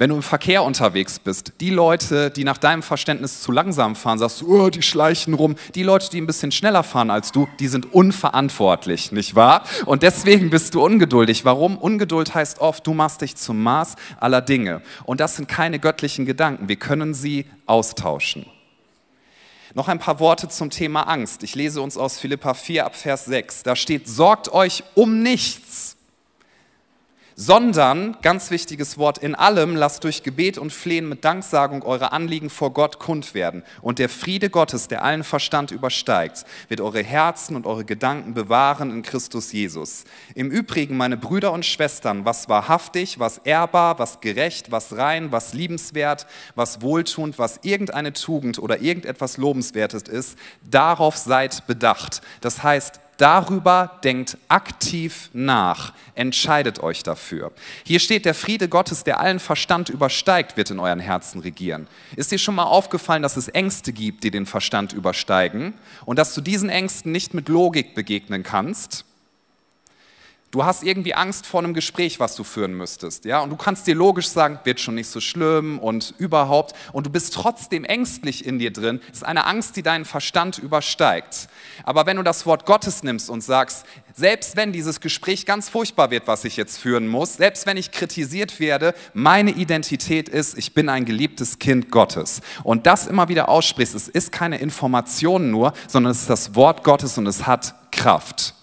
[0.00, 4.18] Wenn du im Verkehr unterwegs bist, die Leute, die nach deinem Verständnis zu langsam fahren,
[4.18, 5.56] sagst du, oh, die schleichen rum.
[5.74, 9.62] Die Leute, die ein bisschen schneller fahren als du, die sind unverantwortlich, nicht wahr?
[9.84, 11.44] Und deswegen bist du ungeduldig.
[11.44, 11.76] Warum?
[11.76, 14.80] Ungeduld heißt oft, du machst dich zum Maß aller Dinge.
[15.04, 16.70] Und das sind keine göttlichen Gedanken.
[16.70, 18.46] Wir können sie austauschen.
[19.74, 21.42] Noch ein paar Worte zum Thema Angst.
[21.42, 23.64] Ich lese uns aus Philippa 4 ab Vers 6.
[23.64, 25.98] Da steht, sorgt euch um nichts
[27.40, 32.50] sondern, ganz wichtiges Wort, in allem lasst durch Gebet und Flehen mit Danksagung eure Anliegen
[32.50, 33.62] vor Gott kund werden.
[33.80, 38.90] Und der Friede Gottes, der allen Verstand übersteigt, wird eure Herzen und eure Gedanken bewahren
[38.90, 40.04] in Christus Jesus.
[40.34, 45.54] Im Übrigen, meine Brüder und Schwestern, was wahrhaftig, was ehrbar, was gerecht, was rein, was
[45.54, 46.26] liebenswert,
[46.56, 52.20] was wohltuend, was irgendeine Tugend oder irgendetwas Lobenswertes ist, darauf seid bedacht.
[52.42, 57.52] Das heißt, Darüber denkt aktiv nach, entscheidet euch dafür.
[57.84, 61.86] Hier steht, der Friede Gottes, der allen Verstand übersteigt, wird in euren Herzen regieren.
[62.16, 65.74] Ist dir schon mal aufgefallen, dass es Ängste gibt, die den Verstand übersteigen
[66.06, 69.04] und dass du diesen Ängsten nicht mit Logik begegnen kannst?
[70.52, 73.38] Du hast irgendwie Angst vor einem Gespräch, was du führen müsstest, ja?
[73.38, 76.74] Und du kannst dir logisch sagen, wird schon nicht so schlimm und überhaupt.
[76.92, 79.00] Und du bist trotzdem ängstlich in dir drin.
[79.06, 81.48] Das ist eine Angst, die deinen Verstand übersteigt.
[81.84, 86.10] Aber wenn du das Wort Gottes nimmst und sagst, selbst wenn dieses Gespräch ganz furchtbar
[86.10, 90.74] wird, was ich jetzt führen muss, selbst wenn ich kritisiert werde, meine Identität ist, ich
[90.74, 92.40] bin ein geliebtes Kind Gottes.
[92.64, 96.82] Und das immer wieder aussprichst, es ist keine Information nur, sondern es ist das Wort
[96.82, 98.54] Gottes und es hat Kraft.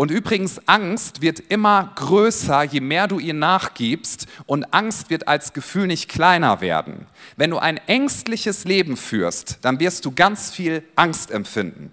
[0.00, 4.26] Und übrigens, Angst wird immer größer, je mehr du ihr nachgibst.
[4.46, 7.06] Und Angst wird als Gefühl nicht kleiner werden.
[7.36, 11.92] Wenn du ein ängstliches Leben führst, dann wirst du ganz viel Angst empfinden.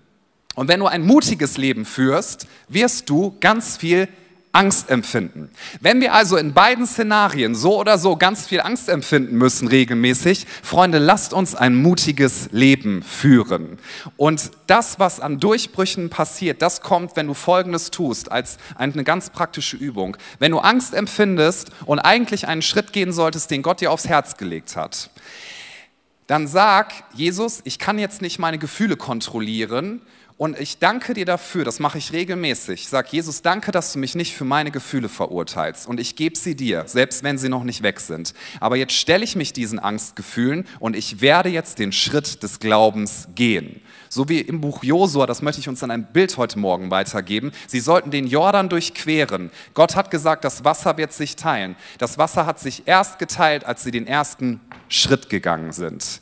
[0.56, 4.08] Und wenn du ein mutiges Leben führst, wirst du ganz viel
[4.58, 5.52] Angst empfinden.
[5.82, 10.48] Wenn wir also in beiden Szenarien so oder so ganz viel Angst empfinden müssen regelmäßig,
[10.64, 13.78] Freunde, lasst uns ein mutiges Leben führen.
[14.16, 19.30] Und das, was an Durchbrüchen passiert, das kommt, wenn du Folgendes tust, als eine ganz
[19.30, 20.18] praktische Übung.
[20.40, 24.38] Wenn du Angst empfindest und eigentlich einen Schritt gehen solltest, den Gott dir aufs Herz
[24.38, 25.12] gelegt hat,
[26.26, 30.02] dann sag, Jesus, ich kann jetzt nicht meine Gefühle kontrollieren,
[30.38, 32.82] und ich danke dir dafür, das mache ich regelmäßig.
[32.82, 35.88] Ich sage, Jesus, danke, dass du mich nicht für meine Gefühle verurteilst.
[35.88, 38.36] Und ich gebe sie dir, selbst wenn sie noch nicht weg sind.
[38.60, 43.30] Aber jetzt stelle ich mich diesen Angstgefühlen und ich werde jetzt den Schritt des Glaubens
[43.34, 43.82] gehen.
[44.10, 47.52] So wie im Buch Josua, das möchte ich uns an ein Bild heute Morgen weitergeben.
[47.66, 49.50] Sie sollten den Jordan durchqueren.
[49.74, 51.76] Gott hat gesagt, das Wasser wird sich teilen.
[51.98, 56.22] Das Wasser hat sich erst geteilt, als sie den ersten Schritt gegangen sind.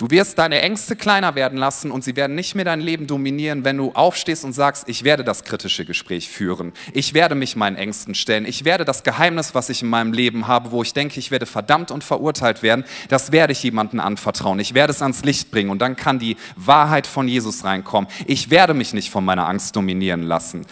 [0.00, 3.66] Du wirst deine Ängste kleiner werden lassen und sie werden nicht mehr dein Leben dominieren,
[3.66, 6.72] wenn du aufstehst und sagst, ich werde das kritische Gespräch führen.
[6.94, 8.46] Ich werde mich meinen Ängsten stellen.
[8.46, 11.44] Ich werde das Geheimnis, was ich in meinem Leben habe, wo ich denke, ich werde
[11.44, 14.58] verdammt und verurteilt werden, das werde ich jemandem anvertrauen.
[14.58, 18.08] Ich werde es ans Licht bringen und dann kann die Wahrheit von Jesus reinkommen.
[18.24, 20.64] Ich werde mich nicht von meiner Angst dominieren lassen.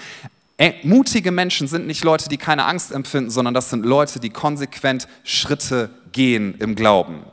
[0.85, 5.07] Mutige Menschen sind nicht Leute, die keine Angst empfinden, sondern das sind Leute, die konsequent
[5.23, 7.25] Schritte gehen im Glauben.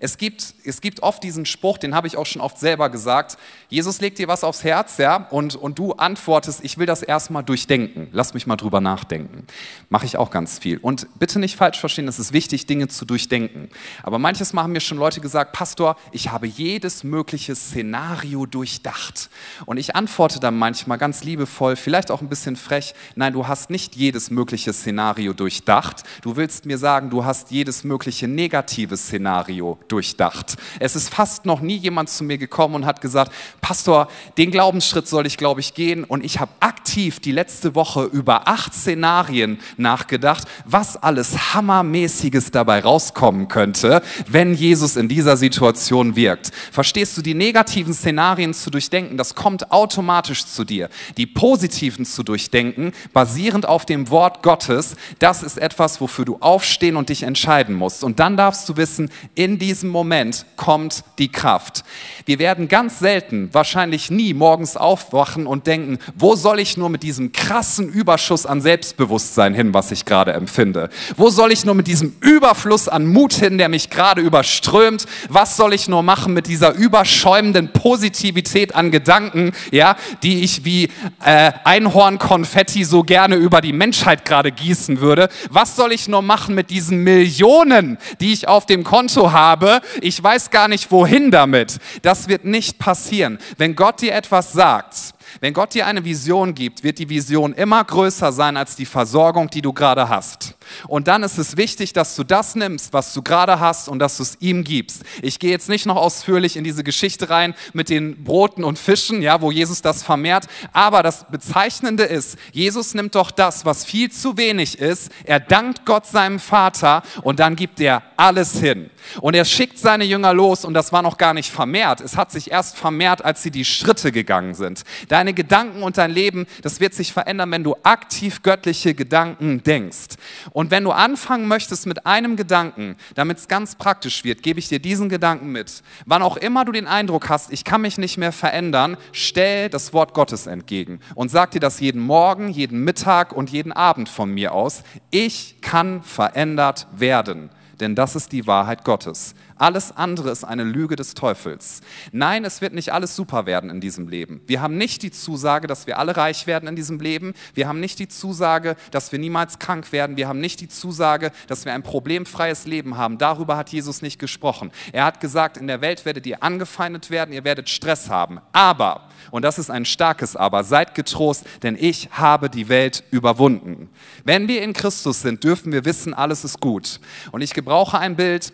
[0.00, 3.38] Es gibt, es gibt oft diesen Spruch, den habe ich auch schon oft selber gesagt.
[3.68, 7.42] Jesus legt dir was aufs Herz, ja, und, und du antwortest, ich will das erstmal
[7.42, 8.08] durchdenken.
[8.12, 9.46] Lass mich mal drüber nachdenken.
[9.88, 10.78] Mache ich auch ganz viel.
[10.78, 13.68] Und bitte nicht falsch verstehen, es ist wichtig, Dinge zu durchdenken.
[14.02, 19.30] Aber manches Mal haben mir schon Leute gesagt, Pastor, ich habe jedes mögliche Szenario durchdacht.
[19.66, 23.70] Und ich antworte dann manchmal ganz liebevoll, vielleicht auch ein bisschen frech, nein, du hast
[23.70, 26.02] nicht jedes mögliche Szenario durchdacht.
[26.22, 30.56] Du willst mir sagen, du hast jedes mögliche negative Szenario durchdacht.
[30.80, 35.08] Es ist fast noch nie jemand zu mir gekommen und hat gesagt, Pastor, den Glaubensschritt
[35.08, 36.04] soll ich, glaube ich, gehen.
[36.04, 42.80] Und ich habe aktiv die letzte Woche über acht Szenarien nachgedacht, was alles Hammermäßiges dabei
[42.80, 46.50] rauskommen könnte, wenn Jesus in dieser Situation wirkt.
[46.70, 50.88] Verstehst du, die negativen Szenarien zu durchdenken, das kommt automatisch zu dir.
[51.16, 56.96] Die positiven zu durchdenken, basierend auf dem Wort Gottes, das ist etwas, wofür du aufstehen
[56.96, 58.04] und dich entscheiden musst.
[58.04, 61.82] Und dann darfst du wissen, in diesem diesem Moment kommt die Kraft.
[62.26, 67.02] Wir werden ganz selten, wahrscheinlich nie morgens aufwachen und denken, wo soll ich nur mit
[67.02, 70.90] diesem krassen Überschuss an Selbstbewusstsein hin, was ich gerade empfinde?
[71.16, 75.06] Wo soll ich nur mit diesem Überfluss an Mut hin, der mich gerade überströmt?
[75.30, 80.90] Was soll ich nur machen mit dieser überschäumenden Positivität an Gedanken, ja, die ich wie
[81.24, 85.30] äh, Einhornkonfetti so gerne über die Menschheit gerade gießen würde?
[85.48, 89.61] Was soll ich nur machen mit diesen Millionen, die ich auf dem Konto habe?
[89.62, 91.78] Habe, ich weiß gar nicht wohin damit.
[92.02, 93.38] Das wird nicht passieren.
[93.56, 97.82] Wenn Gott dir etwas sagt, wenn Gott dir eine Vision gibt, wird die Vision immer
[97.82, 100.56] größer sein als die Versorgung, die du gerade hast.
[100.88, 104.18] Und dann ist es wichtig, dass du das nimmst, was du gerade hast und dass
[104.18, 105.02] du es ihm gibst.
[105.22, 109.22] Ich gehe jetzt nicht noch ausführlich in diese Geschichte rein mit den Broten und Fischen,
[109.22, 114.10] ja, wo Jesus das vermehrt, aber das Bezeichnende ist, Jesus nimmt doch das, was viel
[114.10, 118.90] zu wenig ist, er dankt Gott seinem Vater und dann gibt er alles hin.
[119.20, 122.00] Und er schickt seine Jünger los und das war noch gar nicht vermehrt.
[122.00, 124.82] Es hat sich erst vermehrt, als sie die Schritte gegangen sind.
[125.08, 130.16] Deine Gedanken und dein Leben, das wird sich verändern, wenn du aktiv göttliche Gedanken denkst.
[130.52, 134.68] Und wenn du anfangen möchtest mit einem Gedanken, damit es ganz praktisch wird, gebe ich
[134.68, 135.82] dir diesen Gedanken mit.
[136.06, 139.92] Wann auch immer du den Eindruck hast, ich kann mich nicht mehr verändern, stell das
[139.92, 144.30] Wort Gottes entgegen und sag dir das jeden Morgen, jeden Mittag und jeden Abend von
[144.30, 144.82] mir aus.
[145.10, 147.50] Ich kann verändert werden
[147.82, 149.34] denn das ist die Wahrheit Gottes.
[149.56, 151.82] Alles andere ist eine Lüge des Teufels.
[152.10, 154.40] Nein, es wird nicht alles super werden in diesem Leben.
[154.46, 157.34] Wir haben nicht die Zusage, dass wir alle reich werden in diesem Leben.
[157.54, 160.16] Wir haben nicht die Zusage, dass wir niemals krank werden.
[160.16, 163.18] Wir haben nicht die Zusage, dass wir ein problemfreies Leben haben.
[163.18, 164.72] Darüber hat Jesus nicht gesprochen.
[164.92, 168.40] Er hat gesagt, in der Welt werdet ihr angefeindet werden, ihr werdet Stress haben.
[168.52, 173.90] Aber, und das ist ein starkes Aber, seid getrost, denn ich habe die Welt überwunden.
[174.24, 177.00] Wenn wir in Christus sind, dürfen wir wissen, alles ist gut.
[177.30, 178.52] Und ich gebrauche ein Bild,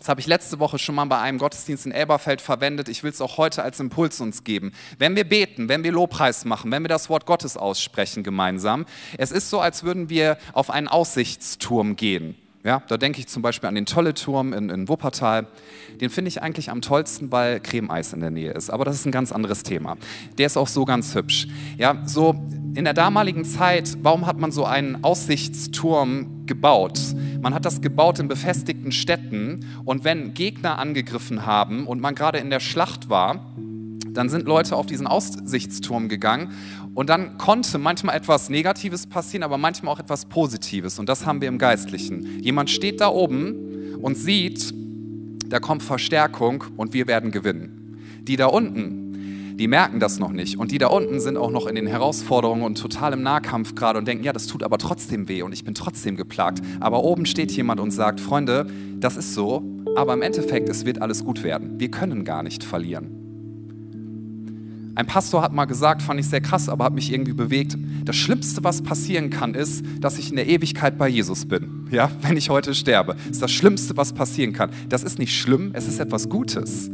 [0.00, 2.88] das habe ich letzte Woche schon mal bei einem Gottesdienst in Elberfeld verwendet.
[2.88, 4.72] Ich will es auch heute als Impuls uns geben.
[4.98, 8.86] Wenn wir beten, wenn wir Lobpreis machen, wenn wir das Wort Gottes aussprechen gemeinsam,
[9.18, 12.34] es ist so, als würden wir auf einen Aussichtsturm gehen.
[12.62, 15.46] Ja, da denke ich zum Beispiel an den Tolle-Turm in, in Wuppertal.
[15.98, 18.68] Den finde ich eigentlich am tollsten, weil Cremeeis in der Nähe ist.
[18.68, 19.96] Aber das ist ein ganz anderes Thema.
[20.36, 21.48] Der ist auch so ganz hübsch.
[21.78, 22.34] Ja, so
[22.74, 27.00] in der damaligen Zeit, warum hat man so einen Aussichtsturm gebaut?
[27.40, 32.38] Man hat das gebaut in befestigten Städten und wenn Gegner angegriffen haben und man gerade
[32.38, 33.54] in der Schlacht war,
[34.14, 36.52] dann sind Leute auf diesen Aussichtsturm gegangen
[36.94, 41.40] und dann konnte manchmal etwas Negatives passieren, aber manchmal auch etwas Positives und das haben
[41.40, 42.40] wir im Geistlichen.
[42.40, 44.74] Jemand steht da oben und sieht,
[45.48, 47.98] da kommt Verstärkung und wir werden gewinnen.
[48.22, 50.58] Die da unten, die merken das noch nicht.
[50.58, 53.98] Und die da unten sind auch noch in den Herausforderungen und total im Nahkampf gerade
[53.98, 56.62] und denken, ja, das tut aber trotzdem weh und ich bin trotzdem geplagt.
[56.80, 58.66] Aber oben steht jemand und sagt, Freunde,
[58.98, 59.62] das ist so,
[59.96, 61.78] aber im Endeffekt, es wird alles gut werden.
[61.78, 63.19] Wir können gar nicht verlieren.
[64.94, 67.76] Ein Pastor hat mal gesagt, fand ich sehr krass, aber hat mich irgendwie bewegt.
[68.04, 71.86] Das Schlimmste, was passieren kann, ist, dass ich in der Ewigkeit bei Jesus bin.
[71.90, 73.16] Ja, wenn ich heute sterbe.
[73.30, 74.70] Ist das Schlimmste, was passieren kann.
[74.88, 76.90] Das ist nicht schlimm, es ist etwas Gutes.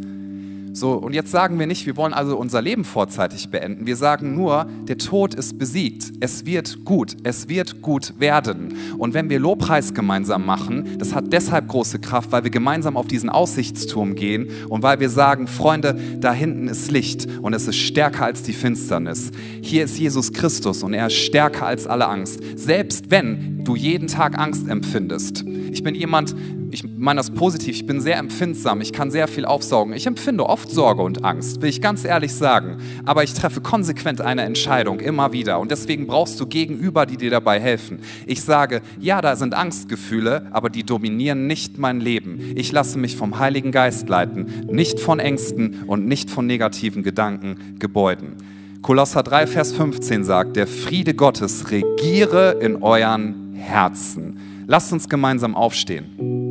[0.77, 3.87] So, und jetzt sagen wir nicht, wir wollen also unser Leben vorzeitig beenden.
[3.87, 6.13] Wir sagen nur, der Tod ist besiegt.
[6.21, 7.17] Es wird gut.
[7.23, 8.75] Es wird gut werden.
[8.99, 13.07] Und wenn wir Lobpreis gemeinsam machen, das hat deshalb große Kraft, weil wir gemeinsam auf
[13.07, 17.77] diesen Aussichtsturm gehen und weil wir sagen, Freunde, da hinten ist Licht und es ist
[17.77, 19.31] stärker als die Finsternis.
[19.63, 22.41] Hier ist Jesus Christus und er ist stärker als alle Angst.
[22.55, 25.43] Selbst wenn du jeden Tag Angst empfindest.
[25.73, 26.35] Ich bin jemand,
[26.71, 29.93] ich meine das positiv, ich bin sehr empfindsam, ich kann sehr viel aufsaugen.
[29.95, 32.79] Ich empfinde oft Sorge und Angst, will ich ganz ehrlich sagen.
[33.05, 35.59] Aber ich treffe konsequent eine Entscheidung, immer wieder.
[35.61, 38.01] Und deswegen brauchst du Gegenüber, die dir dabei helfen.
[38.27, 42.53] Ich sage, ja, da sind Angstgefühle, aber die dominieren nicht mein Leben.
[42.55, 47.77] Ich lasse mich vom Heiligen Geist leiten, nicht von Ängsten und nicht von negativen Gedanken,
[47.79, 48.37] Gebäuden.
[48.83, 54.65] Kolosser 3, Vers 15 sagt, der Friede Gottes regiere in euren Herzen.
[54.69, 56.46] Lasst uns gemeinsam aufstehen.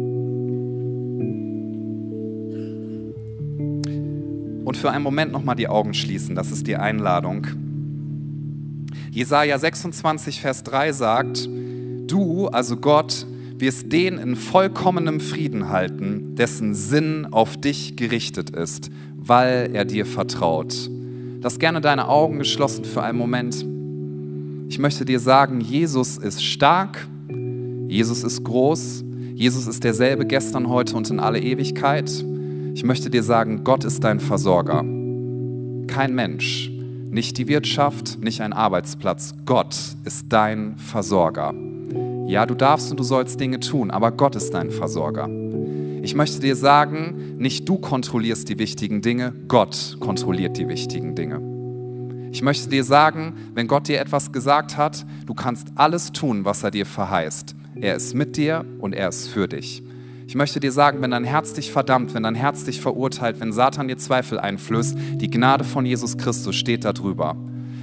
[4.65, 7.45] Und für einen Moment nochmal die Augen schließen, das ist die Einladung.
[9.11, 11.47] Jesaja 26, Vers 3 sagt:
[12.07, 18.89] Du, also Gott, wirst den in vollkommenem Frieden halten, dessen Sinn auf dich gerichtet ist,
[19.15, 20.89] weil er dir vertraut.
[21.41, 23.63] Lass gerne deine Augen geschlossen für einen Moment.
[24.67, 27.07] Ich möchte dir sagen, Jesus ist stark,
[27.87, 29.03] Jesus ist groß,
[29.35, 32.09] Jesus ist derselbe gestern, heute und in alle Ewigkeit.
[32.75, 34.83] Ich möchte dir sagen, Gott ist dein Versorger.
[35.87, 36.69] Kein Mensch,
[37.09, 39.33] nicht die Wirtschaft, nicht ein Arbeitsplatz.
[39.45, 41.53] Gott ist dein Versorger.
[42.27, 45.29] Ja, du darfst und du sollst Dinge tun, aber Gott ist dein Versorger.
[46.01, 51.39] Ich möchte dir sagen, nicht du kontrollierst die wichtigen Dinge, Gott kontrolliert die wichtigen Dinge.
[52.33, 56.61] Ich möchte dir sagen, wenn Gott dir etwas gesagt hat, du kannst alles tun, was
[56.61, 57.55] er dir verheißt.
[57.79, 59.81] Er ist mit dir und er ist für dich.
[60.27, 63.53] Ich möchte dir sagen, wenn dein Herz dich verdammt, wenn dein Herz dich verurteilt, wenn
[63.53, 67.35] Satan dir Zweifel einflößt, die Gnade von Jesus Christus steht darüber.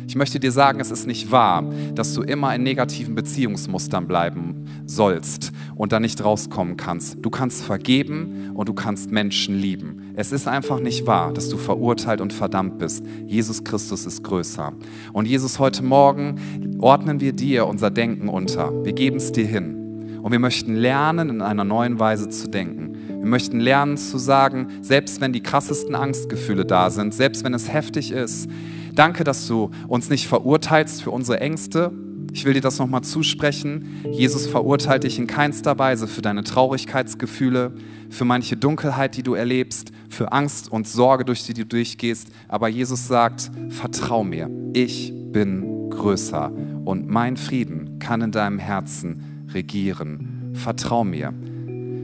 [0.08, 4.66] Ich möchte dir sagen, es ist nicht wahr, dass du immer in negativen Beziehungsmustern bleiben
[4.84, 7.18] sollst und da nicht rauskommen kannst.
[7.22, 10.12] Du kannst vergeben und du kannst Menschen lieben.
[10.14, 13.04] Es ist einfach nicht wahr, dass du verurteilt und verdammt bist.
[13.26, 14.72] Jesus Christus ist größer.
[15.12, 18.84] Und Jesus, heute Morgen ordnen wir dir unser Denken unter.
[18.84, 19.81] Wir geben es dir hin.
[20.22, 22.96] Und wir möchten lernen, in einer neuen Weise zu denken.
[23.08, 27.72] Wir möchten lernen zu sagen, selbst wenn die krassesten Angstgefühle da sind, selbst wenn es
[27.72, 28.48] heftig ist,
[28.94, 31.92] danke, dass du uns nicht verurteilst für unsere Ängste.
[32.32, 34.00] Ich will dir das nochmal zusprechen.
[34.12, 37.72] Jesus verurteilt dich in keinster Weise für deine Traurigkeitsgefühle,
[38.08, 42.28] für manche Dunkelheit, die du erlebst, für Angst und Sorge, durch die du durchgehst.
[42.48, 46.52] Aber Jesus sagt, vertrau mir, ich bin größer
[46.84, 50.52] und mein Frieden kann in deinem Herzen regieren.
[50.54, 51.32] Vertrau mir.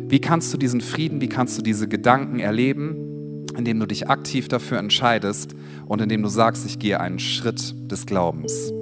[0.08, 4.48] Wie kannst du diesen Frieden, wie kannst du diese Gedanken erleben, indem du dich aktiv
[4.48, 5.54] dafür entscheidest
[5.86, 8.72] und indem du sagst, ich gehe einen Schritt des Glaubens.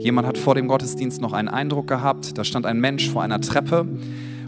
[0.00, 3.40] Jemand hat vor dem Gottesdienst noch einen Eindruck gehabt, da stand ein Mensch vor einer
[3.40, 3.86] Treppe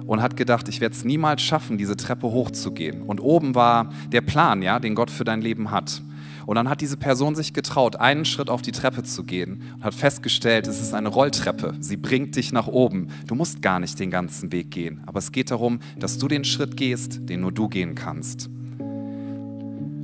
[0.07, 3.03] und hat gedacht, ich werde es niemals schaffen, diese Treppe hochzugehen.
[3.03, 6.03] Und oben war der Plan, ja, den Gott für dein Leben hat.
[6.47, 9.85] Und dann hat diese Person sich getraut, einen Schritt auf die Treppe zu gehen und
[9.85, 11.75] hat festgestellt, es ist eine Rolltreppe.
[11.81, 13.09] Sie bringt dich nach oben.
[13.27, 15.03] Du musst gar nicht den ganzen Weg gehen.
[15.07, 18.49] Aber es geht darum, dass du den Schritt gehst, den nur du gehen kannst.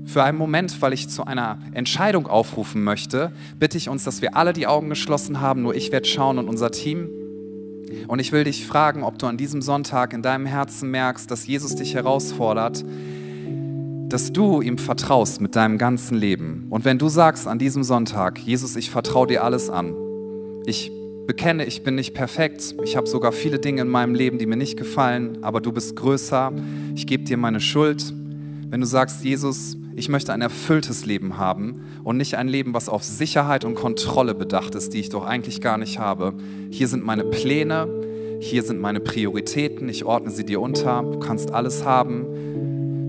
[0.04, 4.36] Für einen Moment, weil ich zu einer Entscheidung aufrufen möchte, bitte ich uns, dass wir
[4.36, 5.62] alle die Augen geschlossen haben.
[5.62, 7.10] Nur ich werde schauen und unser Team.
[8.06, 11.46] Und ich will dich fragen, ob du an diesem Sonntag in deinem Herzen merkst, dass
[11.46, 12.84] Jesus dich herausfordert,
[14.08, 16.66] dass du ihm vertraust mit deinem ganzen Leben.
[16.70, 19.94] Und wenn du sagst an diesem Sonntag, Jesus, ich vertraue dir alles an.
[20.64, 20.90] Ich
[21.26, 22.74] bekenne, ich bin nicht perfekt.
[22.82, 25.94] Ich habe sogar viele Dinge in meinem Leben, die mir nicht gefallen, aber du bist
[25.94, 26.52] größer.
[26.94, 28.14] Ich gebe dir meine Schuld.
[28.70, 32.88] Wenn du sagst, Jesus, ich möchte ein erfülltes Leben haben und nicht ein Leben, was
[32.88, 36.32] auf Sicherheit und Kontrolle bedacht ist, die ich doch eigentlich gar nicht habe.
[36.70, 37.88] Hier sind meine Pläne,
[38.40, 42.24] hier sind meine Prioritäten, ich ordne sie dir unter, du kannst alles haben.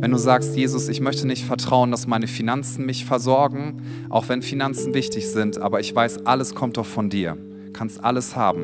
[0.02, 4.42] Wenn du sagst, Jesus, ich möchte nicht vertrauen, dass meine Finanzen mich versorgen, auch wenn
[4.42, 7.38] Finanzen wichtig sind, aber ich weiß, alles kommt doch von dir.
[7.74, 8.64] Kannst alles haben.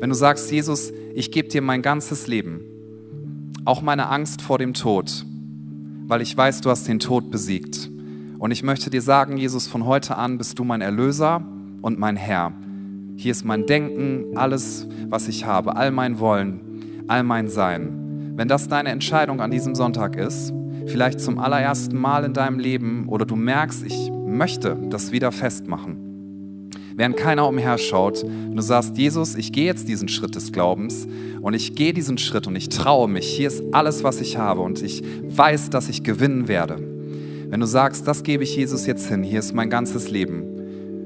[0.00, 2.60] Wenn du sagst, Jesus, ich gebe dir mein ganzes Leben,
[3.64, 5.24] auch meine Angst vor dem Tod,
[6.08, 7.88] weil ich weiß, du hast den Tod besiegt.
[8.40, 11.40] Und ich möchte dir sagen, Jesus, von heute an bist du mein Erlöser
[11.82, 12.52] und mein Herr.
[13.14, 18.32] Hier ist mein Denken, alles, was ich habe, all mein Wollen, all mein Sein.
[18.34, 20.52] Wenn das deine Entscheidung an diesem Sonntag ist,
[20.86, 26.04] vielleicht zum allerersten Mal in deinem Leben oder du merkst, ich möchte das wieder festmachen.
[26.96, 31.08] Während keiner umherschaut, und du sagst, Jesus, ich gehe jetzt diesen Schritt des Glaubens
[31.40, 33.26] und ich gehe diesen Schritt und ich traue mich.
[33.26, 36.76] Hier ist alles, was ich habe und ich weiß, dass ich gewinnen werde.
[37.48, 40.44] Wenn du sagst, das gebe ich Jesus jetzt hin, hier ist mein ganzes Leben.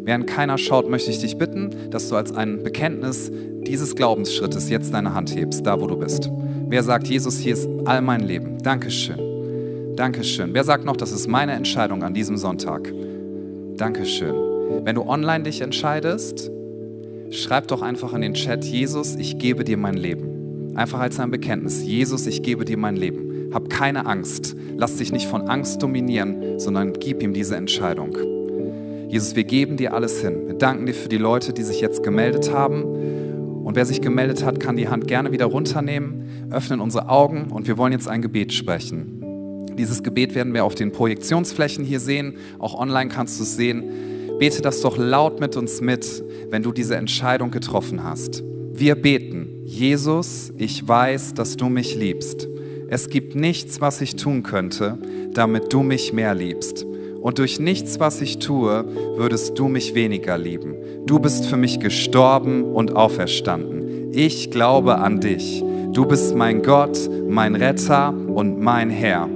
[0.05, 3.31] Während keiner schaut, möchte ich dich bitten, dass du als ein Bekenntnis
[3.67, 6.31] dieses Glaubensschrittes jetzt deine Hand hebst, da wo du bist.
[6.69, 8.63] Wer sagt, Jesus, hier ist all mein Leben?
[8.63, 9.28] Dankeschön.
[9.99, 10.55] Dankeschön.
[10.55, 12.95] Wer sagt noch, das ist meine Entscheidung an diesem Sonntag?
[13.77, 14.33] Dankeschön.
[14.85, 16.53] Wenn du online dich entscheidest,
[17.31, 20.77] schreib doch einfach in den Chat, Jesus, ich gebe dir mein Leben.
[20.77, 21.83] Einfach als ein Bekenntnis.
[21.83, 23.51] Jesus, ich gebe dir mein Leben.
[23.53, 24.55] Hab keine Angst.
[24.77, 28.17] Lass dich nicht von Angst dominieren, sondern gib ihm diese Entscheidung.
[29.09, 30.47] Jesus, wir geben dir alles hin.
[30.47, 32.85] Wir danken dir für die Leute, die sich jetzt gemeldet haben.
[33.65, 36.23] Und wer sich gemeldet hat, kann die Hand gerne wieder runternehmen,
[36.53, 39.18] öffnen unsere Augen und wir wollen jetzt ein Gebet sprechen.
[39.77, 42.37] Dieses Gebet werden wir auf den Projektionsflächen hier sehen.
[42.59, 43.85] Auch online kannst du es sehen.
[44.39, 48.43] Bete das doch laut mit uns mit, wenn du diese Entscheidung getroffen hast.
[48.73, 52.49] Wir beten, Jesus, ich weiß, dass du mich liebst.
[52.89, 54.99] Es gibt nichts, was ich tun könnte,
[55.35, 56.87] damit du mich mehr liebst.
[57.21, 58.85] Und durch nichts, was ich tue,
[59.17, 60.77] würdest du mich weniger lieben.
[61.05, 64.13] Du bist für mich gestorben und auferstanden.
[64.13, 65.63] Ich glaube an dich.
[65.93, 66.99] Du bist mein Gott,
[67.29, 69.29] mein Retter und mein Herr.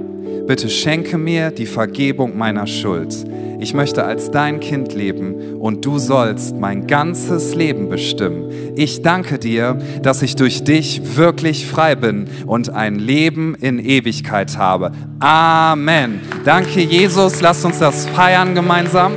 [0.45, 3.15] Bitte schenke mir die Vergebung meiner Schuld.
[3.61, 8.51] Ich möchte als dein Kind leben und du sollst mein ganzes Leben bestimmen.
[8.75, 14.57] Ich danke dir, dass ich durch dich wirklich frei bin und ein Leben in Ewigkeit
[14.57, 14.91] habe.
[15.19, 16.19] Amen.
[16.43, 17.39] Danke, Jesus.
[17.39, 19.13] Lasst uns das feiern gemeinsam.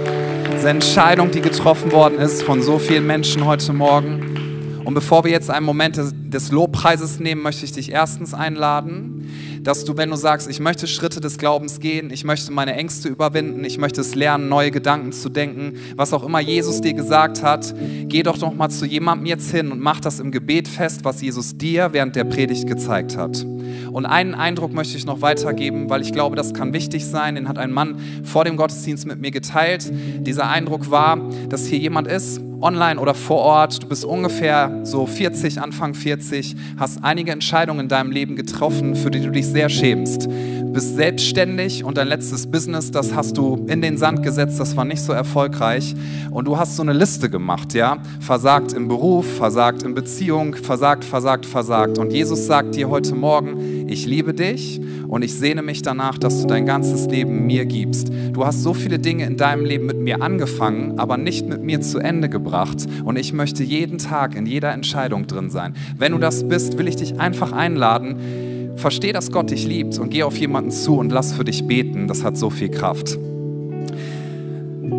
[0.54, 4.80] Diese Entscheidung, die getroffen worden ist von so vielen Menschen heute Morgen.
[4.84, 9.15] Und bevor wir jetzt einen Moment des Lobpreises nehmen, möchte ich dich erstens einladen,
[9.62, 13.09] dass du, wenn du sagst, ich möchte Schritte des Glaubens gehen, ich möchte meine Ängste
[13.09, 17.43] überwinden, ich möchte es lernen, neue Gedanken zu denken, was auch immer Jesus dir gesagt
[17.43, 17.74] hat,
[18.07, 21.20] geh doch noch mal zu jemandem jetzt hin und mach das im Gebet fest, was
[21.20, 23.45] Jesus dir während der Predigt gezeigt hat.
[23.93, 27.34] Und einen Eindruck möchte ich noch weitergeben, weil ich glaube, das kann wichtig sein.
[27.34, 29.91] Den hat ein Mann vor dem Gottesdienst mit mir geteilt.
[30.20, 31.18] Dieser Eindruck war,
[31.49, 36.56] dass hier jemand ist, online oder vor Ort, du bist ungefähr so 40, Anfang 40,
[36.76, 40.28] hast einige Entscheidungen in deinem Leben getroffen, für die du dich sehr schämst.
[40.76, 44.84] Bist selbstständig und dein letztes Business, das hast du in den Sand gesetzt, das war
[44.84, 45.94] nicht so erfolgreich.
[46.30, 47.96] Und du hast so eine Liste gemacht, ja?
[48.20, 51.96] Versagt im Beruf, versagt in Beziehung, versagt, versagt, versagt.
[51.96, 56.42] Und Jesus sagt dir heute Morgen, ich liebe dich und ich sehne mich danach, dass
[56.42, 58.12] du dein ganzes Leben mir gibst.
[58.34, 61.80] Du hast so viele Dinge in deinem Leben mit mir angefangen, aber nicht mit mir
[61.80, 62.86] zu Ende gebracht.
[63.02, 65.72] Und ich möchte jeden Tag in jeder Entscheidung drin sein.
[65.96, 68.55] Wenn du das bist, will ich dich einfach einladen.
[68.76, 72.08] Versteh, dass Gott dich liebt und geh auf jemanden zu und lass für dich beten.
[72.08, 73.18] Das hat so viel Kraft.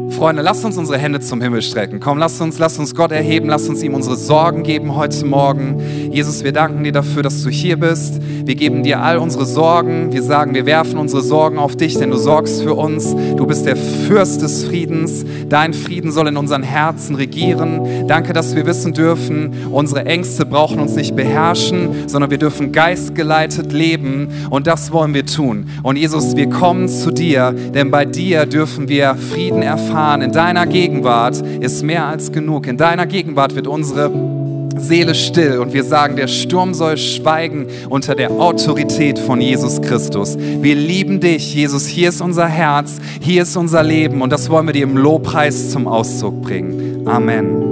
[0.09, 1.99] Freunde, lasst uns unsere Hände zum Himmel strecken.
[1.99, 6.06] Komm, lasst uns, lasst uns Gott erheben, lasst uns ihm unsere Sorgen geben heute Morgen.
[6.17, 8.19] Jesus, wir danken dir dafür, dass du hier bist.
[8.43, 10.11] Wir geben dir all unsere Sorgen.
[10.11, 13.15] Wir sagen, wir werfen unsere Sorgen auf dich, denn du sorgst für uns.
[13.35, 15.23] Du bist der Fürst des Friedens.
[15.47, 18.07] Dein Frieden soll in unseren Herzen regieren.
[18.07, 23.71] Danke, dass wir wissen dürfen, unsere Ängste brauchen uns nicht beherrschen, sondern wir dürfen geistgeleitet
[23.71, 24.29] leben.
[24.49, 25.69] Und das wollen wir tun.
[25.83, 30.65] Und Jesus, wir kommen zu dir, denn bei dir dürfen wir Frieden erfahren in deiner
[30.65, 32.65] Gegenwart ist mehr als genug.
[32.65, 34.36] In deiner Gegenwart wird unsere
[34.79, 40.37] Seele still und wir sagen, der Sturm soll schweigen unter der Autorität von Jesus Christus.
[40.37, 41.85] Wir lieben dich, Jesus.
[41.85, 45.71] Hier ist unser Herz, hier ist unser Leben und das wollen wir dir im Lobpreis
[45.71, 47.07] zum Ausdruck bringen.
[47.07, 47.66] Amen.